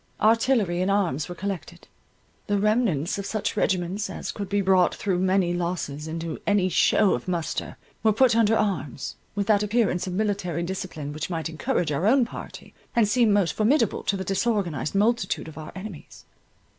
[0.23, 1.87] Artillery and arms were collected;
[2.47, 7.13] the remnants of such regiments, as could be brought through many losses into any show
[7.13, 11.91] of muster, were put under arms, with that appearance of military discipline which might encourage
[11.91, 16.25] our own party, and seem most formidable to the disorganized multitude of our enemies.